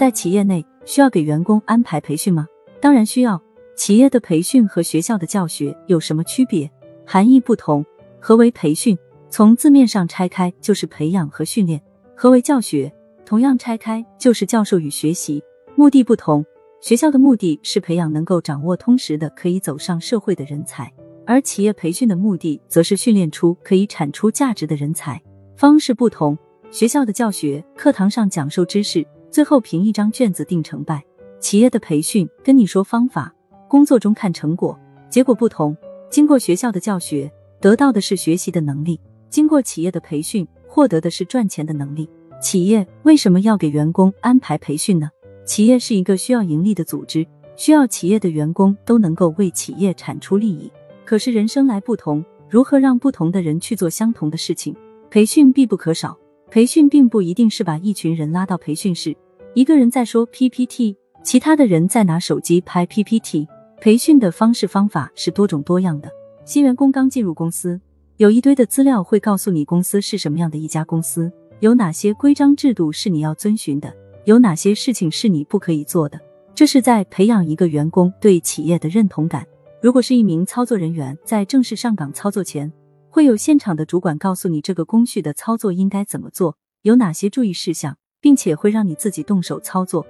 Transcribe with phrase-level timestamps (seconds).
[0.00, 2.46] 在企业内需要给员工安排培训吗？
[2.80, 3.38] 当然需要。
[3.76, 6.70] 企业的培训和学校的教学有什么区别？
[7.04, 7.84] 含义不同。
[8.18, 8.96] 何为培训？
[9.28, 11.78] 从字面上拆开就是培养和训练。
[12.16, 12.90] 何为教学？
[13.26, 15.44] 同样拆开就是教授与学习。
[15.74, 16.42] 目的不同。
[16.80, 20.90] 学校的目的是培养能够掌握通识的、可以走上社会的人才，
[21.26, 25.20] 而企业培训的目的则是训练出可以产出价值的人才。
[25.56, 26.38] 方式不同。
[26.70, 31.04] 学校的教学，课堂上讲授知识，最后凭一张卷子定成败。
[31.38, 33.34] 企业的培训，跟你说方法。
[33.68, 35.76] 工作中看成果，结果不同。
[36.10, 37.30] 经过学校的教学，
[37.60, 38.98] 得到的是学习的能力；
[39.28, 42.08] 经过企业的培训，获得的是赚钱的能力。
[42.42, 45.08] 企业为什么要给员工安排培训呢？
[45.46, 47.24] 企业是一个需要盈利的组织，
[47.54, 50.70] 需要企业的员工都能够为企业产出利益。
[51.04, 54.74] 可是人生来不同，如何让不同的人去做相同的事情？
[55.10, 56.18] 培训必不可少。
[56.50, 59.16] 培训并不一定是把一群人拉到培训室，
[59.54, 63.46] 一个人在说 PPT，其他的人在拿手机拍 PPT。
[63.80, 66.10] 培训的方式方法是多种多样的。
[66.44, 67.80] 新员工刚进入公司，
[68.16, 71.30] 有一堆的资料会告诉你公司是什么样的一家公司，
[71.60, 76.20] 有哪些规章制度是你要遵循的，有哪些事情是你不可以做的。
[76.52, 79.46] 这是在培养一个员工对企业的认同感。
[79.80, 82.70] 如果是一名操作人员，在正式上岗操作前，
[83.12, 90.06] 会有现场的主管告诉你这个工序的操作应该怎么做，有哪些注意事项，并且会让你自己动手操作，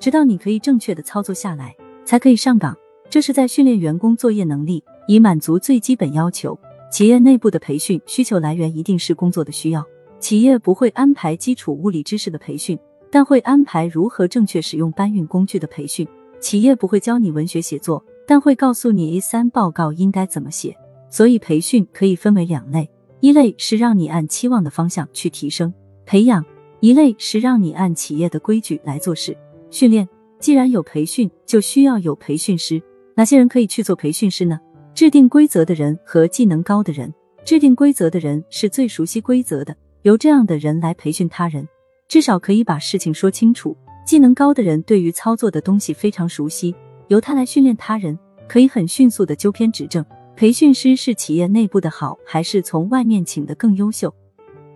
[0.00, 2.76] 直到你可以正确的操作下来，才可以上岗。
[3.08, 6.58] 这是在训练员工作业能力，以满足最基本要求。
[6.90, 9.84] 企业内部的培训需求来源一定是工作的需要。
[10.18, 12.76] 企业不会安排基础物理知识的培训，
[13.12, 16.06] 但会安排如何正确使用搬运工具的培训。
[16.40, 20.76] 企业不会教你文学写作，但会告诉你 A 三报告应该怎么写。
[21.10, 22.88] 所以培训可以分为两类：
[23.20, 25.74] 一类是让你按期望的方向去提升
[26.06, 26.42] 培养；
[26.80, 29.36] 一类是让你按企业的规矩来做事
[29.70, 30.08] 训练。
[30.38, 32.80] 既然有培训，就需要有培训师。
[33.14, 34.58] 哪些人可以去做培训师呢？
[34.94, 37.12] 制定规则的人和技能高的人。
[37.44, 41.66] 制定规则的人是最熟悉规则的，由这样的人来培训他人，
[42.06, 43.76] 至少可以把事情说清楚。
[44.06, 46.74] 技能高的人对于操作的东西非常熟悉，
[47.08, 48.18] 由他来训练他人，
[48.48, 50.04] 可以很迅速的纠偏指正。
[50.40, 54.14] 培训师是企业内部的好，还是从外面请的更优秀？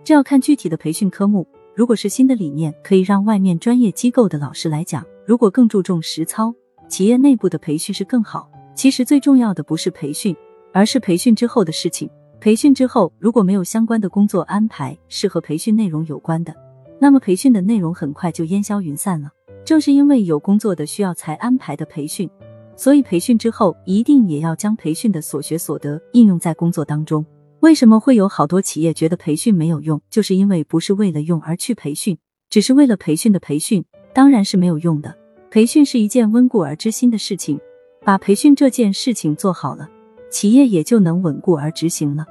[0.03, 1.47] 这要看具体的培训科目。
[1.75, 6.53] 如果是新的理念，可以让外面专业机构的老师来讲；如果更注重实操。
[6.87, 8.47] 企业内部的培训是更好。
[8.75, 10.35] 其实最重要的不是培训，
[10.71, 12.07] 而是培训之后的事情。
[12.39, 16.53] 培训之后如果没有相关的工作安排是和培训内容有关的，
[16.99, 19.31] 那么培训的内容很快就烟消云散了。
[19.65, 22.29] 正是因为有工作的需要才安排的培训，
[22.75, 27.25] 所以培训之后一定也要将培训的所学所得应用在工作当中。
[27.61, 29.99] 为什么会有好多企业觉得培训没有用？
[30.09, 32.17] 就是因为不是为了用而去培训，
[32.49, 35.15] 只是为了培训的培训，当然是没有用的。
[35.49, 37.59] 培训是一件温故而知新的事情，
[38.03, 39.89] 把培训这件事情做好了，
[40.29, 42.25] 企业也就能稳固而执行了。